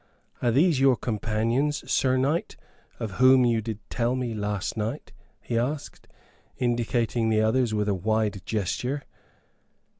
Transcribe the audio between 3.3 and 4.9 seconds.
you did tell me last